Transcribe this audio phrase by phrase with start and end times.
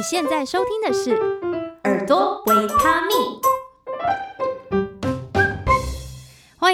[0.00, 1.10] 你现在收听的是
[1.84, 3.18] 《耳朵维他命》。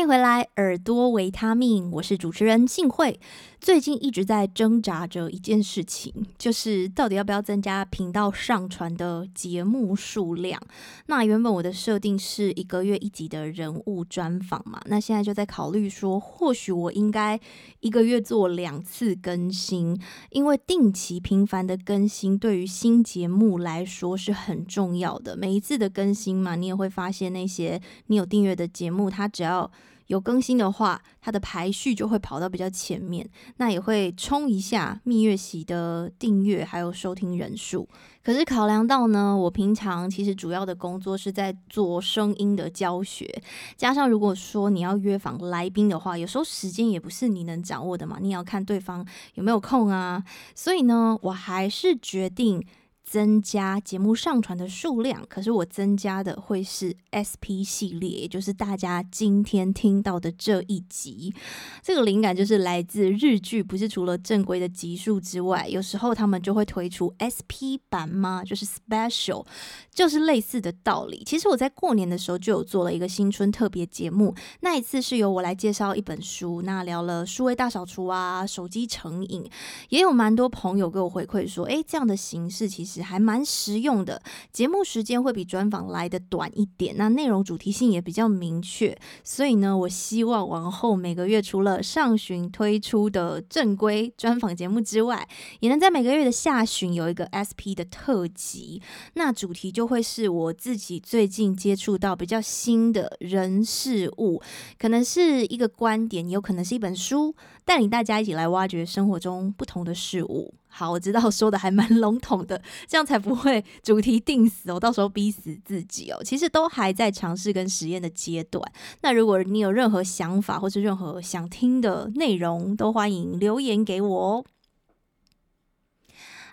[0.06, 3.18] 迎回来，耳朵维他命，我是主持人幸慧。
[3.58, 10.62] 最近一直在挣扎着一件事情，就是到底要不要增加频道上传的节目数量。
[11.06, 17.40] 那原本我的设定是一个月一集的人物专访嘛，那现在就在考虑说，或许我应该
[17.80, 20.00] 一个月做两次更新，
[20.30, 25.36] 因为定期频繁的更新对于新节目来说是很重要的。
[25.36, 29.68] 每一次的更新嘛，你也会发现那些你有订阅的节目，它只要
[30.06, 37.88] 有更新的话，它的排序就会跑到比较前面，那也会冲一下蜜月席的订阅还有收听人数。
[38.22, 43.42] 可是考量到呢，我平常其实主要的工作是在做声音的教学，
[43.76, 50.24] 加上如果说你要约访来宾的话，有时候时间也不是你能掌握的嘛，你也要看对方有没有空啊。
[50.54, 52.64] 所以呢，我还是决定。
[53.08, 61.32] 增加节目上传的数量，可是我增加的会是 SP 系列，也就是大家今天听到的这一集。
[61.80, 68.42] 这个灵感就是来自日剧，不是除了正规的集数之外，有时候他们就会推出 SP 版吗？
[68.44, 69.46] 就是 Special，
[69.94, 71.22] 就是类似的道理。
[71.24, 79.48] 其实我在过年的时候就有做了一个新春特别节目，那一次是由我来介绍一本书，那聊了数位大扫除啊，手机成瘾，
[79.90, 82.95] 也有蛮多朋友给我回馈说，诶，这样的形式其实。
[83.02, 95.28] 还蛮实用的，节目时间会比专访来得短一点，那内容主题性也比较明确，所以呢，我希望往后每个月除了上旬推出的正规专访节目之外，
[95.60, 98.80] 也能在每个月的下旬有一个 SP 的特辑，
[99.14, 104.40] 那主题就会是我自己最近接触到比较新的人事物，
[104.78, 107.34] 可能是一个观点，有可能是一本书，
[107.66, 110.54] 带领大家一起来挖掘生活中不同的事物。
[110.68, 116.22] 好，我知道说的还蛮笼统的，这样才不会主题定死哦，到时候逼死自己哦。
[116.22, 118.62] 其实都还在尝试跟实验的阶段。
[119.00, 124.44] 那如果你有任何想法或是任何想听的内容，都欢迎留言给我哦。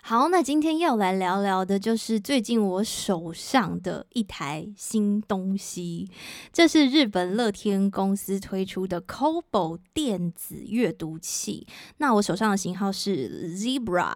[0.06, 6.10] 好，那今天要来聊聊的就是最近我手上的一台新东西，
[6.52, 11.66] 这是日本乐天公司推出的 c o b o 电子阅读器。
[11.96, 14.12] 那我手上的型号是 Zebra。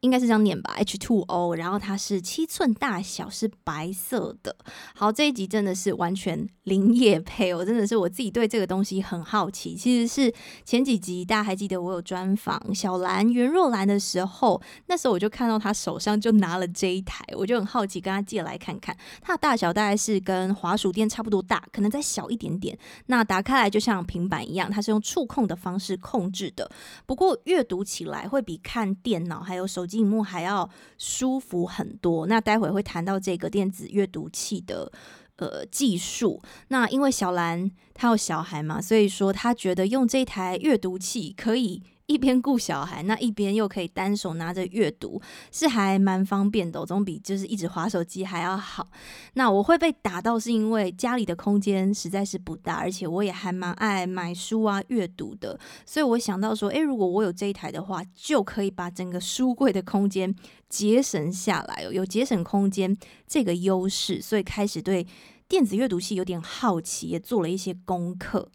[0.00, 4.54] 应该是这样念吧，H2O，然后它是七寸大小，是白色的。
[4.94, 9.74] 好，这一集真的是完全零业配哦，真的是我自己对这个东西很好奇。
[9.74, 10.32] 其实是
[10.64, 18.96] 前几集大家还记得我有专访小兰袁若兰的时候，那时候我就看到她手上就拿了这一台，我就很好奇，跟她借来看看。
[19.22, 22.78] 它的大小大概是跟滑鼠垫差不多大，可能再小一点点。
[23.06, 26.70] 那打开来就像平板一样，它是用触控的方式控制的。
[27.06, 32.26] 不过阅读起来会比看电脑还有手机荧幕还要舒服很多。
[32.26, 34.90] 那待会会谈到这个电子阅读器的
[35.36, 36.42] 呃技术。
[36.68, 41.82] 那因为小兰她有小孩嘛，所以说她觉得用这台阅读器可以。
[42.06, 48.88] 一边顾小孩，那一边又可以单手拿着阅读，是还蛮方便的，总比就是一直滑手机还要好。
[49.34, 60.34] 那我会被打到，是因为家里的空间实在是不大，而且我也还蛮爱买书啊、阅读的，所以我想到说，诶，如果我有这一台的话，就可以把整个书柜的空间
[60.68, 62.96] 节省下来，有节省空间
[63.26, 65.06] 这个优势，所以开始对。
[65.48, 68.50] 电子阅读器有点好奇，也做了一些功课。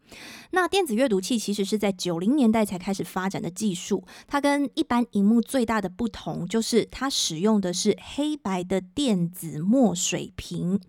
[0.52, 10.82] 那电子阅读器其实是在九零年代才开始发展的技术，它跟一般荧幕最大的不同就是它使用的是黑白的电子墨水屏。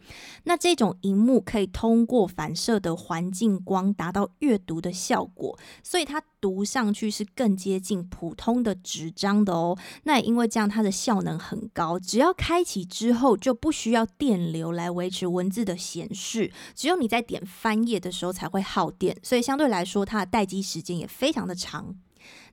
[0.43, 9.79] 那这种荧幕可以通过反射的环境光达到阅读的效果，所以它读上去是更接近普通的纸张的哦。
[10.03, 21.95] 那也因为这样，它的效能很高，只要开启之后就不需要电流来维持文字的显示，只有你在点翻页的时候才会耗电，所以相对来说它的待机时间也非常的长。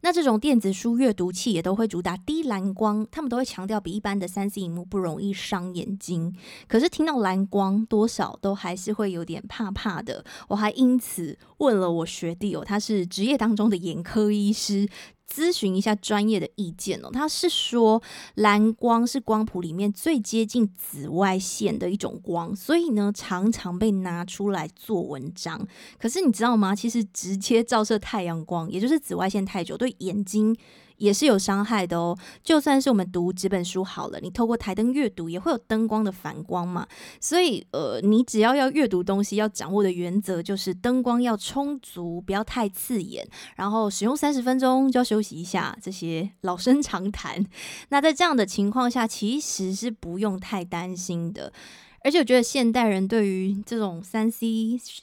[0.02, 6.34] 那这种电子书阅读器也都会主打低蓝光，他们都会强调比一般的三 C 荧幕不容易伤眼睛。
[6.68, 10.24] 可是听到蓝光，多少都还是会有点怕怕的。
[10.48, 14.88] 我还因此问了我学弟哦，他是职业当中的眼科医师。
[15.34, 18.02] 咨询一下专业的意见哦，他是说
[18.36, 25.68] 蓝光是光谱里面最接近紫外线的一种光，所以呢常常被拿出来做文章。
[26.00, 26.76] 可是你知道吗？
[26.76, 30.56] 其实直接照射太阳光，也就是紫外线太久，对眼睛
[31.00, 32.16] 也是有伤害的哦。
[32.44, 36.88] 就算是我们读纸本书好了，你透过台灯阅读也会有灯光的反光嘛。
[37.20, 47.44] 所以呃，你只要要阅读东西，要掌握的原则就是灯光要充足，不要太刺眼，然后使用三十分钟就要休息一下，这些老生常谈。
[47.90, 51.52] 那在这样的情况下，其实是不用太担心的。
[52.02, 54.48] 而且我觉得现代人对于这种三 C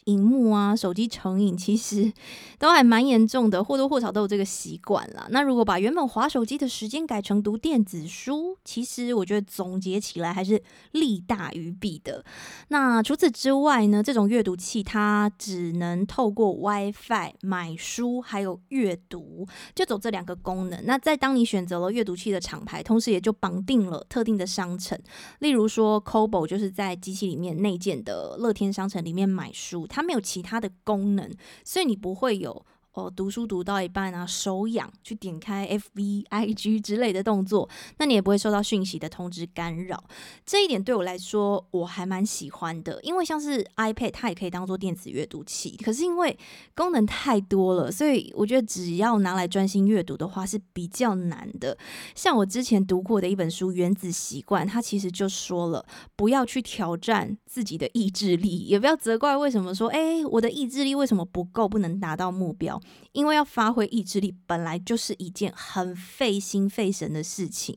[0.04, 2.12] 荧幕啊、手机成瘾，其实
[2.58, 5.26] 都还蛮严重的，或多或少都有这个习惯啦。
[5.30, 10.62] 那如果把原本划手机的时间改成读电子书，其实我觉得总结起来还是
[10.92, 12.24] 利大于弊的。
[12.68, 20.82] 那除此之外呢，这种阅读器它只能透过 WiFi 买书，还有阅读，就走这两个功能。
[20.84, 24.98] 那在当你选择了阅读器的厂牌，同时也就绑定了特定的商城，
[25.40, 31.28] 例如说 Kobo 就是在在机器里面内建的乐天商城里面买书，它没有其他的功能，
[31.64, 32.64] 所以你不会有。
[32.96, 40.02] 哦，读书读到一半啊，手痒去点开 FB、 IG 之类的动作，那你也不会受到讯息的通知干扰。
[40.46, 46.38] 这一点对我来说我还蛮喜欢的，因为像是 iPad 它也可以当做电子阅读器，可是因为
[46.74, 51.76] 功能太多了，所以我觉得只要拿来专心阅读的话是比较难的。
[52.14, 55.84] 像我之前读过的一本书《原子习惯》，它其实就说了，
[56.16, 62.80] 不要去挑战自己的意志力，也不要责怪为什么说，哎，我的意志力为什么不够，不能达到目标。
[63.12, 67.76] 因为要发挥意志力，本来就是一件很费心费神的事情。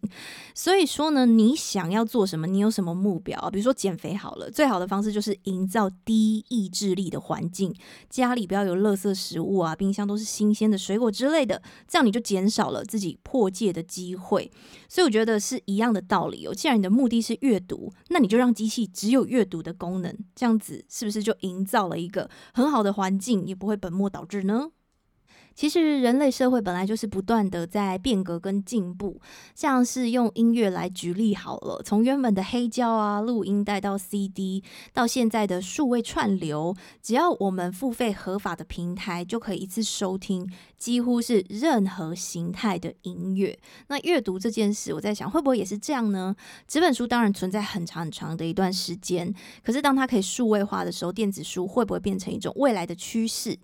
[0.54, 3.50] 所以说呢，你想要做什么，你有什么目标？
[3.50, 7.74] 比如说减肥好了，最好的方式就是营造低意志力的环境，
[8.10, 14.52] 家里不要有垃圾食物啊，冰箱都是新鲜的水果之类的，这样你就减少了自己破戒的机会。
[14.90, 16.54] 所以我觉得是一样的道理哦。
[16.54, 24.72] 既然你的目的是阅读，那你就让机器只有阅读的功能，这样子是不是就营造了一个很好的环境，也不会本末倒置呢？
[25.60, 29.20] 其实人类社会本来就是不断的在变革跟进步，
[29.54, 34.64] 像是用音乐来举例好了，从原本的黑胶啊、录音带到 CD，
[34.94, 43.60] 到现在的数位串流，只要我们付费合法的平台，就可以一次收听几乎是任何形态的音乐。
[43.90, 46.34] 那阅读这件事，我在想会不会也是这样呢？
[46.70, 53.60] 纸本书当然存在很长很长的一段时间，可是当它可以数位化的时候，电子书会不会变成一种未来的趋势？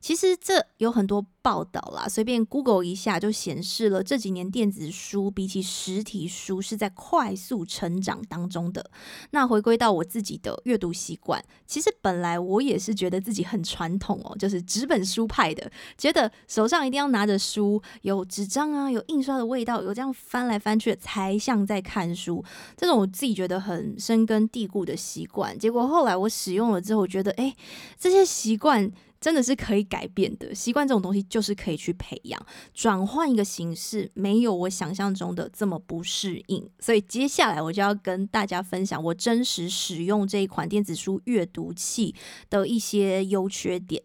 [0.00, 8.90] 其实这有很多报道啦，随便 Google 一下就显示了这几年电子书比起实体书是在快速成长当中的。
[9.30, 22.42] 那回归到我自己的阅读习惯，其实本来我也是觉得自己很传统哦，就是纸本书派的，觉得手上一定要拿着书，有纸张啊，有印刷的味道，有这样翻来翻去才像在看书。
[22.74, 27.54] 这种我自己觉得很深根蒂固的习惯，结果后来我使用了之后，我觉得哎，
[27.98, 28.90] 这些习惯。
[29.20, 36.68] 真的是可以改变的，习惯这种东西就是可以去培养，转换一个形式，没有我想象中的这么不适应。
[36.78, 42.14] 所以接下来我就要跟大家分享我真实使用这一款电子书阅读器
[42.48, 44.02] 的一些优缺点。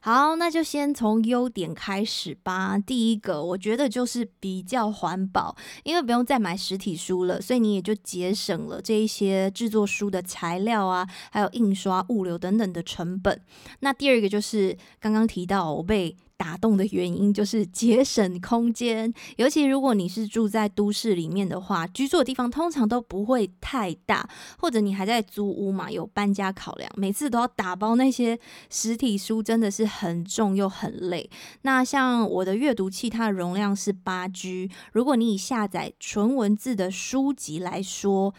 [0.00, 2.78] 好，那就先从优点开始吧。
[2.78, 13.40] 第一个，我觉得就是比较环保，因为不用再买实体书了，所以你也就节省了这一些制作书的材料啊，还有印刷、物流等等的成本。
[13.80, 24.26] 那第二个就是刚刚提到我被打动的原因就是节省空间，尤其如果你是住在都市里面的话，居住的地方通常都不会太大，
[24.56, 28.38] 或者你还在租屋嘛，有搬家考量，每次都要打包那些
[28.70, 31.28] 实体书，真的是很重又很累。
[31.62, 38.32] 那像我的阅读器，它的容量是八 G，如果你以下载纯文字的书籍来说，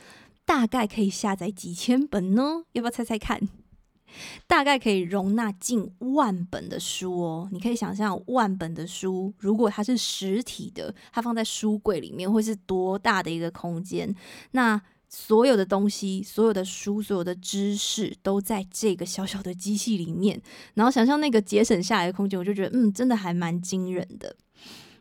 [0.45, 2.63] 大概可以下载几千本呢？
[2.71, 3.41] 要不要猜猜看？
[4.47, 14.13] 大概可以容纳近万本的书哦，你可以想象万本的书，如果它是实体的，它放在书柜里面会是多大的一个空间？
[14.51, 20.39] 那所有的东西、所有的书、所有的知识都在这个小小的机器里面，
[20.75, 24.35] 然后想象那个节省下来的空间，我就觉得，嗯，真的还蛮惊人的。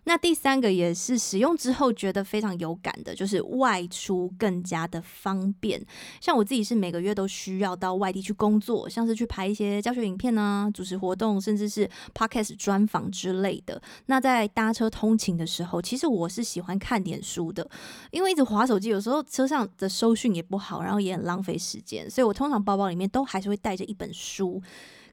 [0.09, 5.79] 那第三个也是使用之后觉得非常有感的，就是外出更加的方便。
[6.19, 13.79] 像我自己是每个月都需要到外地去工作，像是去拍一些教学影片啊、主持活动，甚至是 podcast 专访之类的。
[14.07, 17.69] 那在搭车通勤的时候，其实我是喜欢看点书的，
[18.11, 24.63] 因为一直划手机，有时候车上的收讯也不好，然后也很浪费时间，所以我通常包包里面都还是会带着一本书。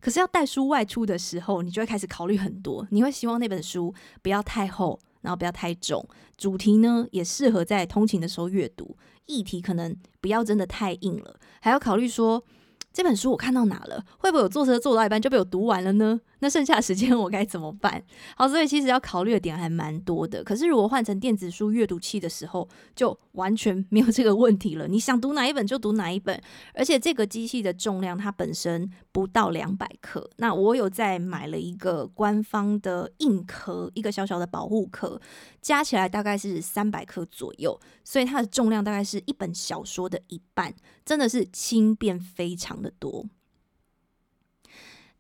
[0.05, 2.87] 可是要带书外出的时候，你就会开始考虑很多。
[2.91, 6.07] 你会希望那本书不要太厚，然后不要太重，
[6.37, 8.95] 主题呢也适合在通勤的时候阅读。
[9.25, 12.43] 议题可能不要真的太硬了，还要考虑说
[12.93, 16.21] 这本书我看到哪了，会不会有坐车坐到一半就被我读完了呢？
[16.39, 18.03] 那剩下时间我该怎么办？
[18.35, 20.43] 好，所以其实要考虑的点还蛮多的。
[20.43, 24.87] 可是如果换成电子书阅读器的时候，就完全没有这个问题了。
[24.87, 26.41] 你想读哪一本就读哪一本，
[26.73, 30.29] 而且这个机器的重量它本身不到两百克。
[30.37, 35.19] 那我有在买了一个官方的硬壳，一个小小的保护壳，
[35.61, 40.73] 加起来大概是三百克左右，所以它的重量大概是一本小说的一半，
[41.05, 43.25] 真的是轻便非常的多。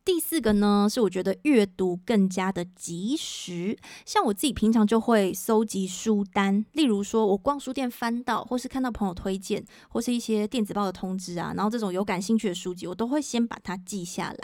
[0.05, 3.75] 第四个呢，是我觉得阅读更加的及时。
[4.05, 14.37] 像我自己平常就会搜集书单，例如说我逛书店翻到，或是看到朋友推荐，或是一些电子报的通知啊，然后这种有感兴趣的书籍，我都会先把它记下来。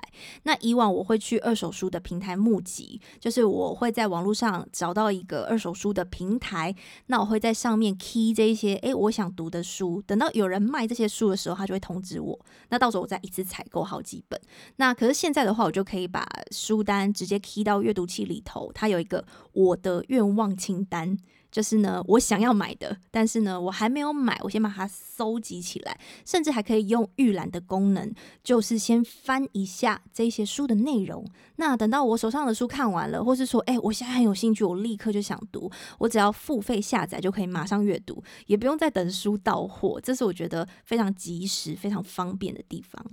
[0.43, 6.75] 那以往我会去二手书的平台募集，就是我会在网络上找到一个二手书的平台，
[7.05, 12.39] 那我会在上面 key 这一些，诶，我想读的书，等到有人卖这些书的时候，他就会通知我。
[12.69, 14.41] 那到时候我再一次采购好几本。
[14.77, 15.50] 那可是现在的。
[15.51, 18.71] 的话，我就可以把书单直接 key 到阅读器里头。
[18.73, 21.17] 它有一个我的愿望清单，
[21.51, 31.25] 就是呢，我想要买的，但是呢，我还没有买，我先把它搜集起来，甚至还可以用预览的功能，就是先翻一下这些书的内容。
[31.57, 39.99] 那等到我手上的书看完了，或是说，哎，我现在很有兴趣，我立刻就想读，我只要付费下载就可以马上阅读，也不用再等书到货。
[40.01, 43.05] 这是我觉得非常及时、非常方便的地方。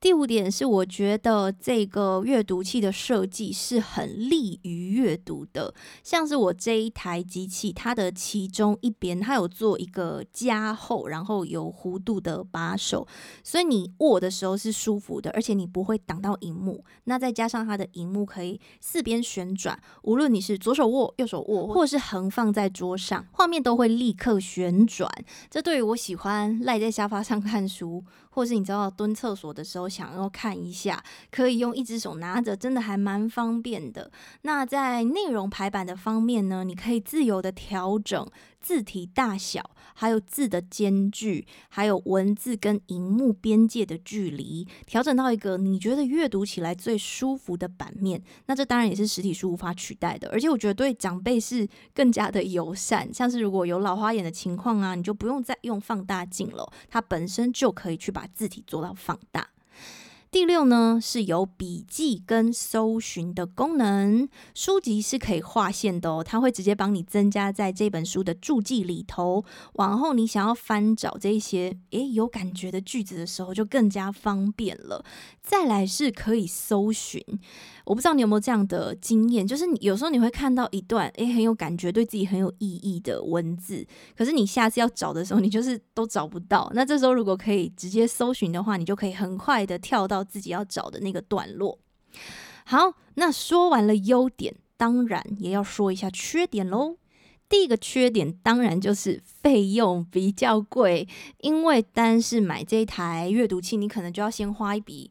[0.00, 5.74] 第五点是，我觉得这个阅读器的设计是很利于阅读的。
[6.02, 13.06] 像是我这一台机器，它的其中一边它有做一个加厚，然后有弧度的把手，
[13.44, 16.82] 所以你握的时候是舒服的，而且你不会挡到荧幕。
[17.04, 25.10] 那再加上它的荧幕可以四边旋转，无论你是左手握、右手握，或是横放在桌上，画面都会立刻旋转。
[25.50, 34.10] 这对于我喜欢赖在沙发上看书，或是你知道蹲厕所的时候想要看一下，可以用一只手拿着，真的还蛮方便的。
[34.42, 38.26] 那在内容排版的方面呢，你可以自由的调整
[38.60, 48.22] 字体大小，还有字的间距，还有文字跟荧幕边界的距离，调整到一个你觉得阅读起来最舒服的版面。
[48.46, 53.12] 那这当然也是实体书无法取代的，而且我觉得对长辈是更加的友善。
[53.12, 59.48] 像是如果有老花眼的情况啊，你就不用再用放大镜了，它本身就可以去把字体做到放大。
[60.32, 69.44] 第六呢，是有笔记跟搜寻的功能，书籍是可以划线的哦，它会直接帮你增加在这本书的注记里头。
[69.72, 75.04] 往后你想要翻找这些诶有感觉的句子的时候，就更加方便了。
[75.42, 77.20] 再来是可以搜寻。
[77.84, 86.70] 我不知道你有没有这样的经验，就是你有时候你会看到一段诶很有感觉、对自己很有意义的文字，可是你下次要找的时候，你就是都找不到。
[86.74, 91.78] 那这时候如果可以直接搜寻的话，你就可以很快的跳到自己要找的那个段落。
[92.64, 96.96] 好，那说完了优点，当然也要说一下缺点喽。
[97.48, 101.08] 第一个缺点当然就是费用比较贵，
[101.38, 105.10] 因为单是买这台阅读器，你可能就要先花一笔。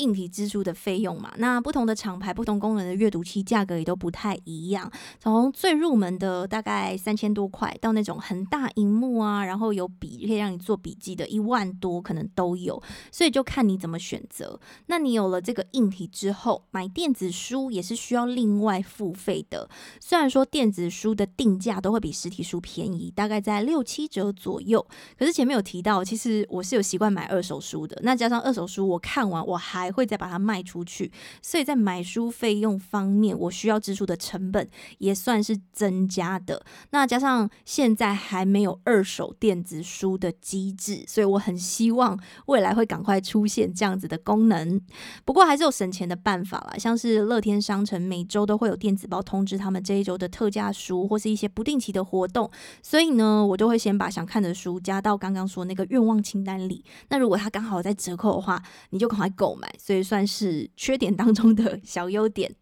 [0.00, 4.90] 硬体支出的费用嘛，那不同的厂牌、不同功能的阅读器价格也都不太一样。
[5.18, 12.82] 从最入门的大概三千多块，到那种很大荧幕啊，然后有笔可以让你做笔记的，一万多可能都有。
[13.12, 14.58] 所以就看你怎么选择。
[14.86, 19.68] 那你有了这个硬体之后，买电子书也是需要另外付费的。
[20.00, 24.84] 虽然说电子书的定价都会比实体书便宜，大概在六七折左右。
[25.18, 27.98] 可是前面有提到，其实我是有习惯买二手书的。
[28.02, 31.10] 那加上二手书，我看完我还会再把它卖出去，
[31.42, 34.68] 所以在买书费用方面，我需要支出的成本
[34.98, 36.64] 也算是增加的。
[36.90, 44.80] 那加上现在还没有二手电子书的机制，所以我很希望未来会赶快出现这样子的功能。
[45.24, 52.50] 不过还是有省钱的办法啦，像是乐天商城每周都会有电子报通知他们这一周的特价书或是一些不定期的活动，
[52.82, 56.84] 所以呢，我都会先把想看的书加到刚刚说那个愿望清单里。
[57.08, 59.72] 那如果它刚好在折扣的话，你就赶快购买。
[59.80, 62.54] 所以算是缺点当中的 小优点。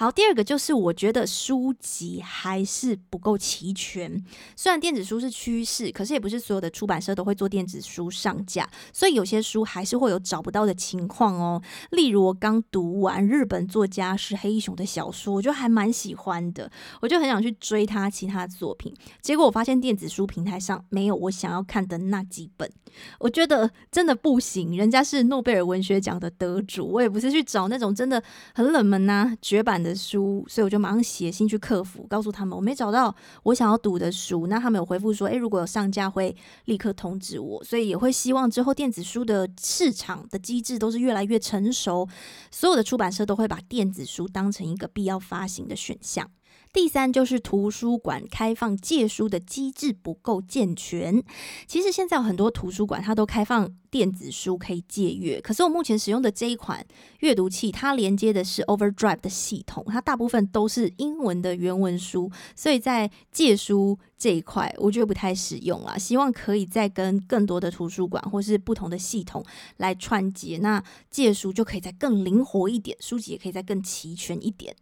[0.00, 4.24] 好，第二个就是我觉得书籍还是不够齐全。
[4.54, 11.60] 虽然电子书是趋势，可是也不是所有的出版社都会做电子书上架，所以有些书还是会有找不到的情况哦。
[11.90, 18.94] 例如我刚读完日本作家是黑熊的小说，我就还蛮喜欢的，我就很想去追他其他作品。
[19.20, 22.70] 结果我发现电子书平台上没有我想要看的那几本，
[23.18, 24.76] 我觉得真的不行。
[24.76, 28.22] 人家是诺贝尔文学奖的得主，我也不是去找那种真的
[28.54, 29.87] 很冷门呐、啊、绝版的。
[29.88, 34.46] 的书，所以我就马上写信去客服，告诉他们我没找到我想要读的书。
[34.46, 42.08] 那他们有回复说，诶，如果有上架会立刻通知我，所以也会希望之后电子书的市场的机制都是越来越成熟，
[42.50, 46.30] 所有的出版社都会把电子书当成一个必要发行的选项。
[46.72, 51.22] 第三就是图书馆开放借书的机制不够健全。
[51.66, 56.86] 其实现在有很多图书馆它都开放电子书可以借阅，可是我目前使用的这一款
[57.20, 65.96] 阅读器，它连接的是 Overdrive 的系统，它大部分都是英文的原文书，所以在借书这一块我觉得不太实用啦。
[65.96, 69.42] 希望可以再跟更多的图书馆或是不同的系统
[69.78, 74.76] 来串接，那借书就可以再更灵活一点，书籍也可以再更齐全一点。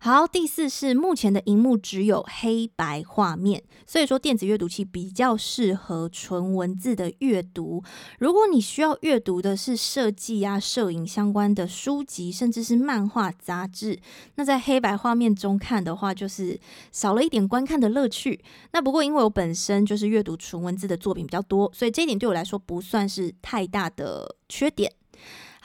[0.00, 7.82] 好，第四是目前的荧幕只有黑白画面，所以说电子阅读器比较适合纯文字的阅读。
[8.18, 13.98] 如果你需要阅读的是设计啊、摄影相关的书籍，甚至是漫画杂志，
[14.36, 16.60] 那在黑白画面中看的话，就是
[16.92, 18.44] 少了一点观看的乐趣。
[18.72, 24.92] 那不过因为我本身就是阅读纯文字的作品比较多，所以这一点对我来说不算是太大的缺点。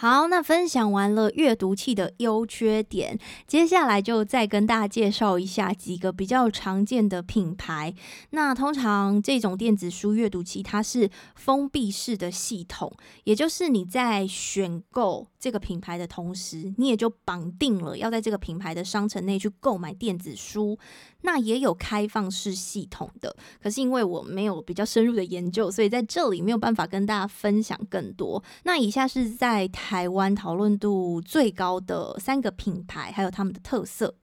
[0.01, 7.93] 好，那分享完了阅读器的优缺点，接下来就再跟大家介绍一下几个比较常见的品牌。
[8.31, 12.91] 那通常这种电子书阅读器，它是封闭式的系统，
[13.25, 20.79] 也就是你在选购这个品牌的同时，你也就绑定了要在这个品牌的商城内去购买电子书。
[21.21, 28.43] 那也有开放式系统的，可是因为我没有比较深入的研究，所以在这里没有办法跟大家分享更多。
[28.63, 34.15] 那以下是在台湾讨论度最高的三个品牌，还有他们的特色。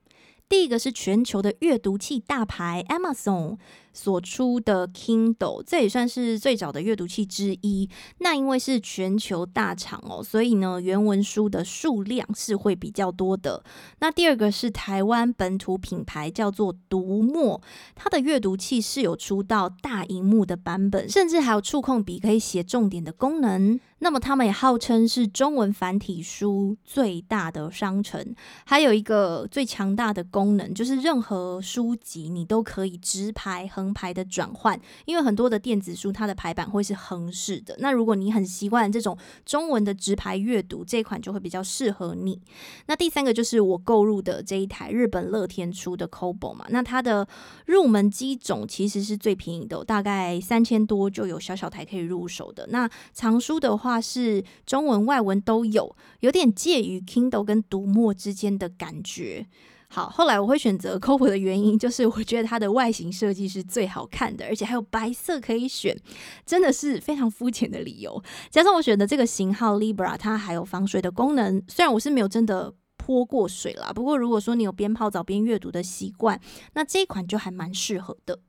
[0.47, 3.57] 第一个是全球的阅读器大牌 Amazon。
[3.93, 7.89] 所出的 Kindle，这也算是最早的阅读器之一。
[8.19, 13.63] 那因为是全球大厂哦，所以呢，原文书的数量是会比较多的。
[13.99, 17.61] 那第二个是台湾本土品牌，叫做读墨，
[17.95, 23.79] 它的阅读器是有出到大荧幕的版本，甚至还有触控笔可以写重点的功能。
[24.01, 28.33] 那么他们也号称是中文繁体书最大的商城，
[28.65, 37.73] 还有一个最强大的功能，就是任何书籍你都可以直拍横排的转换，因为很多的电子书它的排版会是横式的。
[37.79, 42.41] 那如果你很习惯这种中文的直排阅读，这款就会比较适合你。
[42.87, 47.25] 那第三个就是我购入的这一台日本乐天出的 Kobo 嘛，那它的
[47.67, 52.67] 入门机种其实是最便宜的，大概三千多就有小小台可以入手的。
[52.67, 59.47] 那藏书的话是中文外文都有，有点介于 Kindle 跟读墨之间的感觉。
[59.91, 65.97] 好，后来我会选择 Kobo 的原因，就是我觉得它的外形设计是最好看的，而且还有白色可以选，
[66.45, 68.21] 真的是非常肤浅的理由。
[68.51, 76.39] 加上我选的这个型号 Libra，它还有防水的功能，虽然我是没有真的泼过水啦，不过如果说你有边泡澡边阅读的习惯，
[76.73, 78.39] 那这一款就还蛮适合的。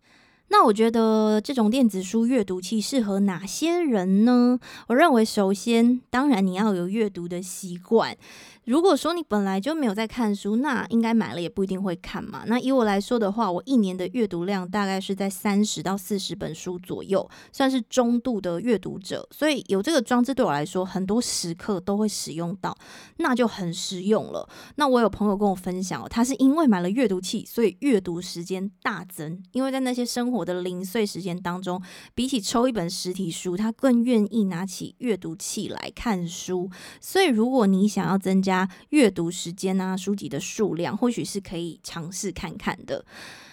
[0.52, 4.58] 那我觉得这种电子书阅读器适合哪些人呢？
[4.88, 8.16] 我认为，首先，当然你要有阅读的习惯。
[8.64, 12.44] 如果说你本来就没有在看书，那应该买了也不一定会看嘛。
[12.46, 19.26] 那以我来说的话，我一年的阅读量大概是在三十到四十本书左右，算是中度的阅读者。
[19.32, 22.76] 所以有这个装置对我来说，很多时刻都会使用到，
[23.16, 24.48] 那就很实用了。
[24.76, 29.42] 那我有朋友跟我分享哦，他是因为买了阅读器，所以阅读时间大增。
[29.52, 31.82] 因为在那些生活的零碎时间当中，
[32.14, 36.70] 比起抽一本实体书，他更愿意拿起阅读器来看书。
[37.00, 43.04] 所以如果你想要增加加阅读时间啊，书籍的数量或许是可以尝试看看的。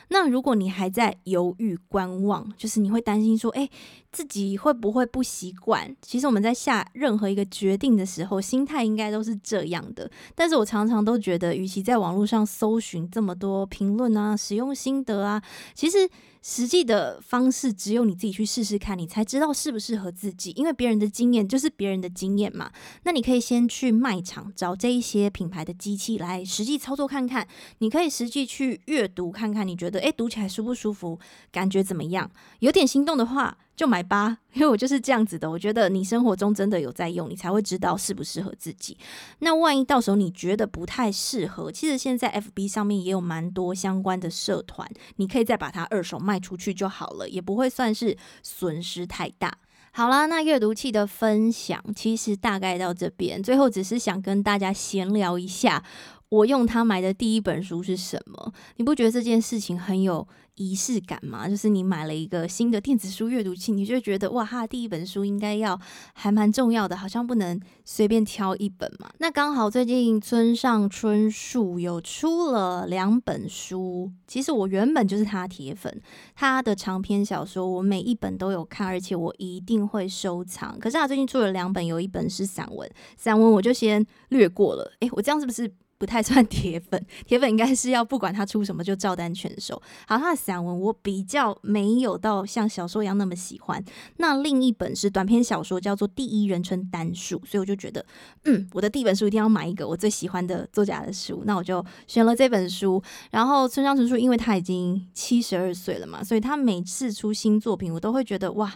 [0.10, 3.70] 那如果你还在犹豫观望，就是你会担心说，诶，
[4.12, 5.96] 自己会不会不习惯？
[6.02, 10.10] 其实我们在下任何一个决定的时候，心态应该都是这样的。
[10.34, 15.44] 但是我常常都觉得，与其在网络上搜寻这么多评论啊、使用心得啊，
[15.76, 16.10] 其实。
[16.50, 20.52] 实际的方式只有你自己去试试看，你才知道适不适合自己。
[20.52, 22.72] 因为别人的经验就是别人的经验嘛。
[23.04, 27.46] 那你可以先去卖场找这一些品牌的机器来实际操作看看。
[27.80, 31.20] 你可以实际去阅读看看，你觉得诶，读起来舒不舒服，
[31.52, 32.32] 感觉怎么样？
[32.60, 33.58] 有点心动的话。
[33.78, 35.50] 就买吧，因为我就是这样子的。
[35.50, 38.98] 我觉得你生活中真的有在用，你才会知道适不适合自己。
[39.40, 49.54] 那万一到时候你觉得不太适合，其实现在 FB 上面也有蛮多相关的社团，你可以再把它二手卖出去就好了，也不会算是损失太大。
[49.92, 55.84] 好啦，那阅读器的分享其实大概到这边，最后只是想跟大家闲聊一下。
[56.30, 58.54] 我用它买的第一本书是什么？
[58.76, 61.48] 你不觉得这件事情很有仪式感吗？
[61.48, 65.80] 就是你买了一个新的电子书阅读器，你就觉得哇，它的第一本书应该要
[66.13, 69.10] 还蛮重要的，好像不能随便挑一本嘛。
[69.20, 76.02] 那刚好最近村上春树有出了两本书，其实我原本就是他铁粉，
[76.36, 80.78] 他的长篇小说我每一本都有看，而且我一定会收藏。
[80.78, 84.92] 可是他最近出了两本，有一本是散文，散文我就先略过了。
[85.00, 85.72] 诶，我这样是不是？
[85.98, 89.82] 不太算 铁粉，铁粉应该是要不管他出什么就照单全收。
[90.08, 93.84] 好，他的散文我比较没有到像小说一样那么喜欢。
[94.18, 98.06] 那另一本是短篇小说，叫做《第一人称单数》，所以我就觉得，
[98.46, 101.44] 嗯，我的第一本书一定要买一个我最喜欢的作家的书。
[101.46, 103.02] 那我就选了这本书。
[103.32, 108.74] 然后村上春树，因为他已经七十二岁了嘛，所以他每次出新作品，我都会觉得哇。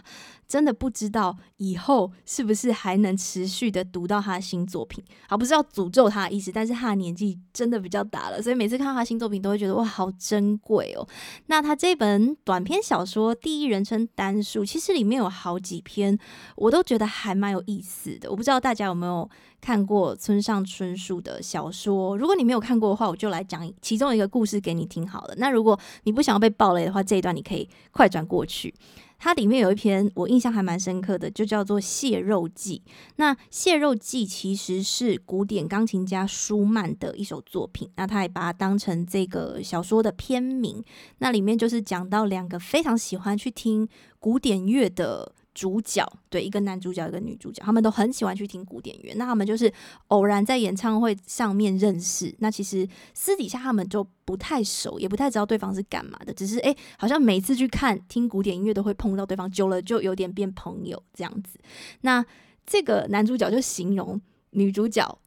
[0.52, 11.08] 真的不知道以后是不是还能持续的读到他的新作品，好，不是要诅咒他的意思，但是他的年纪真的比较大了，所以每次看到他新作品都会觉得哇，好珍贵哦。
[11.46, 16.18] 那他这本短篇小说《第一人称单数》，其实里面有好几篇，
[16.56, 18.30] 我都觉得还蛮有意思的。
[18.30, 19.26] 我不知道大家有没有
[19.62, 22.14] 看过村上春树的小说？
[22.18, 25.34] 如果你没有看过的话，我就来讲其中一个故事给你听好了。
[25.38, 28.74] 那如果你不想要被爆雷的话，这一段你可以快转过去。
[29.22, 32.82] 它里面有一篇我印象还蛮深刻的，就叫做《蟹肉记》。
[33.14, 40.82] 那《蟹肉记》其实是古典钢琴家舒曼的一首作品，那他也把它当成这个小说的篇名。
[41.18, 45.32] 那里面就是讲到两个非常喜欢去听古典乐的。
[45.54, 49.12] 主角，对，一个男主角，一个女主角，他们都很喜欢去听古典乐。
[49.16, 49.72] 那他们就是
[50.08, 52.34] 偶然在演唱会上面认识。
[52.38, 56.32] 那其实私底下他们就不太熟，也不太知道对方是干嘛的。
[56.32, 61.58] 只是诶，好像每次去看听古典音乐都会碰到对方，久了就有点变朋友这样子。
[62.00, 62.24] 那
[62.66, 65.18] 这个男主角就形容女主角。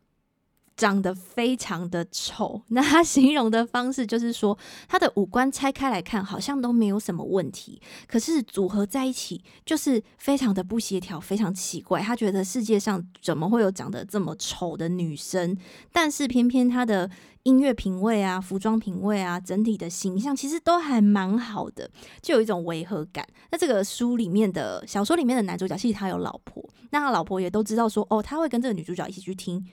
[0.76, 4.58] 长得非常的丑，那他形容的方式就是说，
[4.90, 12.02] 他的五官拆开来看好像都没有什么问题，可是组合在一起就是非常的不协调，非常奇怪。
[12.02, 15.58] 他觉得世界上怎么会有长得这么丑的女生？
[15.94, 17.10] 但是偏偏他的
[17.44, 21.90] 音乐品味啊、服装品味啊、整体的形象其实都还蛮好的，
[22.22, 23.26] 就有一种违和感。
[23.50, 29.66] 那这个书里面的小说里面的男主角，其实他有老婆，那他老婆也都知道说，哦，他会跟这个女主角一起去听。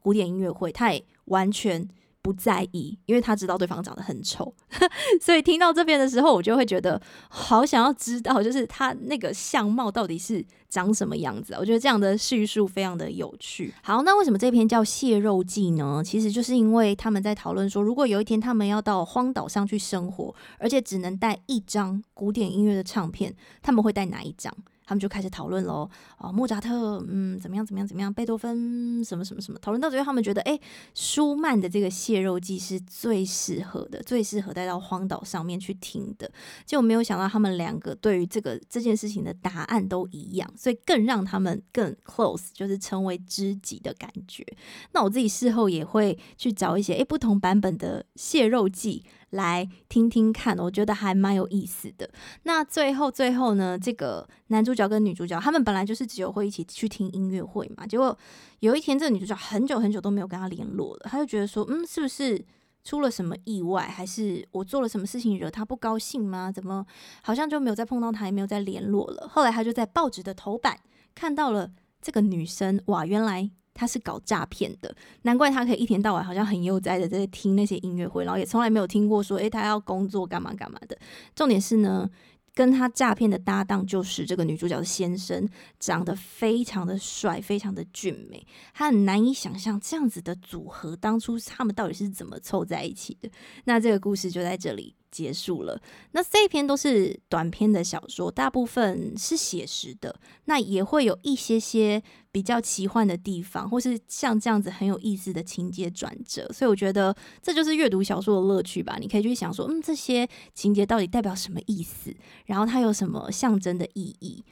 [0.00, 1.88] 古典音乐会，他也完全
[2.22, 4.52] 不在意，因为他知道对方长得很丑，
[5.20, 11.54] 所以听到这边的时候，我就会觉得好想要知道，就是他那个相貌到底是长什么样子。
[11.58, 13.72] 我觉得这样的叙述非常的有趣。
[13.82, 16.02] 好，那为什么这篇叫《蟹肉记》呢？
[16.04, 24.54] 其实就是因为他们在讨论说，如果有一天他们要到荒岛上去生活，而且只能带一张古典音乐的唱片，他们会带哪一张？
[24.90, 28.12] 他们就开始讨论喽，哦，莫扎特，嗯，怎么样，怎么样，怎么样？
[28.12, 29.58] 贝多芬，什么什么什么？
[29.60, 30.58] 讨论到最后，他们觉得，哎，
[30.96, 36.28] 舒曼的这个《蟹肉记》是最适合的，最适合带到荒岛上面去听的。
[36.66, 44.44] 结果没有想到，他们两个对于这个这件事情的答案都一样，所以更让他们更 close，就是成为知己的感觉。
[44.90, 49.04] 那我自己事后也会去找一些，哎，不同版本的《蟹肉记》。
[49.30, 52.10] 来听听看，我觉得还蛮有意思的。
[52.42, 57.86] 那最后最后呢，这个男主角跟女主角他们本来就是只有会一起去听音乐会嘛。
[57.86, 58.16] 结果
[58.60, 62.44] 有一天，这个女主角很久很久都没有跟他联络了，他就觉得说，嗯，是不是
[62.82, 66.50] 出了什么意外，还是我做了什么事情惹他不高兴吗？
[66.50, 66.84] 怎么
[67.22, 69.28] 好像就没有再碰到他，也没有再联络了。
[69.28, 70.78] 后来他就在报纸的头版
[71.14, 71.70] 看到了
[72.02, 73.50] 这个女生，哇，原来。
[73.72, 80.98] 他是搞诈骗的，难怪他可以一天到晚好像很悠哉的在听那些音乐会，然后也从来没有听过说，诶、他要工作干嘛干嘛的。
[81.34, 82.08] 重点是呢，
[82.54, 93.30] 跟他诈骗的搭档就是这个女主角的先生，长得非常的帅，非常的俊美，他很难以想象这样子的组合当初他们到底是怎么凑在一起的。
[93.64, 95.80] 那这个故事就在这里结束了。
[96.12, 106.48] 那这一篇都是短篇的小说，大部分是写实的，那也会有一些些比较奇幻的地方，或是像这样子很有意思的情节转折。
[106.52, 108.96] 所以我觉得这就是阅读小说的乐趣吧。
[109.00, 112.14] 你可以去想说，嗯，这些情节到底代表什么意思？
[112.46, 114.44] 然后它有什么象征的意义？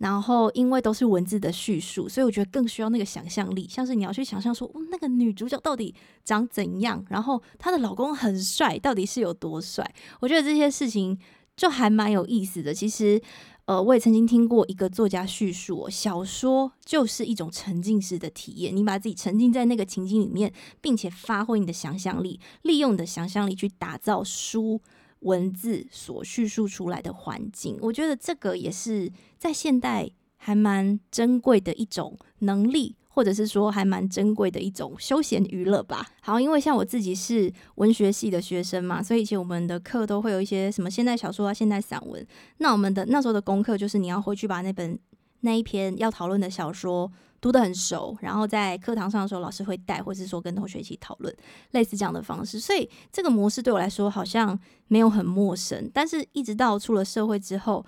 [0.00, 3.68] 然后，因为都是文字的叙述，所以我觉得更需要那个想象力。
[3.68, 9.84] 像是你要去想象说，哦，那个女主角到底长怎样，然后她的老公很帅，到底是有多帅？
[10.20, 11.18] 我觉得这些事情
[11.54, 12.72] 就还蛮有意思的。
[12.72, 13.20] 其实，
[13.66, 24.80] 呃，我也曾经听过一个作家叙述，小说就是一种沉浸式的体验，你把自己沉浸在那个情境里面，并且发挥你的想象力，利用你的想象力去打造书。
[25.20, 36.06] 文字所叙述出来的环境，我觉得这个也是在现代还蛮珍贵的一种能力，或者是说还蛮珍贵的一种休闲娱乐吧。
[36.22, 42.26] 好，因为像我自己是文学系的学生嘛，所以以前我们的课都会有一些什么现代小说啊、现代散文。
[42.58, 44.98] 那我们的那时候的功课就是你要回去把那本
[45.40, 51.34] 那一篇要讨论的小说读得很熟，然后在课堂上的时候老师会带，或是说跟同学一起讨论，
[51.72, 52.60] 类似这样的方式。
[52.60, 57.84] 所以这个模式对我来说好像没有很陌生，但是一直到出了社会之后。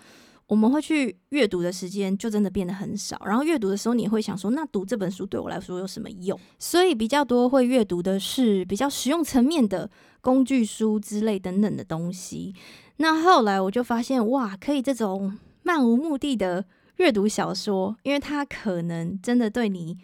[0.48, 6.38] 我们会去阅读的时间就真的变得很少，然后阅读的时候你会想说，那读这本书对我来说有什么用？
[6.58, 9.88] 所以比较多会阅读的是比较实用层面的
[10.20, 12.54] 工具书之类等等的东西。
[12.96, 16.62] 那后来我就发现，哇，可以这种漫无目的的
[17.02, 19.98] 阅读小说，因为它可能真的对你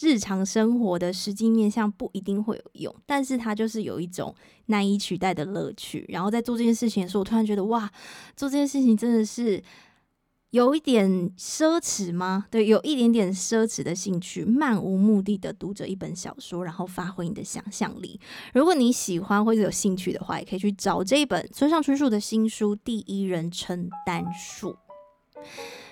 [0.00, 4.32] 日常生活的实际面向不一定会有用，但是它就是有一种
[4.66, 6.04] 难以取代的乐趣。
[6.08, 7.90] 然后在做这件事情的时候，我突然觉得，哇，
[8.36, 9.62] 做这件事情真的是。
[10.50, 12.46] 有一点奢侈吗？
[12.48, 18.20] 对，有一点点奢侈的兴趣，漫无目的的读着一本小说，然后发挥你的想象力。
[18.52, 24.70] 如果你喜欢或者有兴趣的话，也可以去找这一本村上春树的新书《第一人称单数》。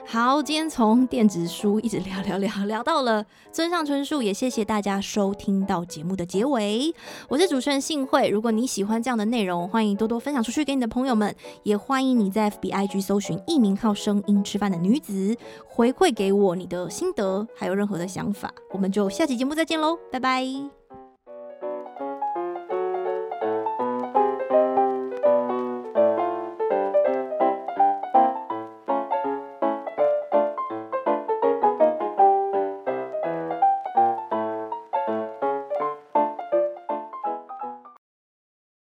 [0.05, 6.93] 好，今天从电子书一直聊聊聊聊到了村上春树，也谢谢大家收听到节目的结尾。
[7.29, 20.82] 我是主持人幸慧，如果你喜欢这样的内容，欢迎多多分享出去给你的朋友们，也欢迎你在 FBIG 搜寻一名靠声音吃饭的女子，回馈给我你的心得，还有任何的想法，我们就下期节目再见喽，拜拜。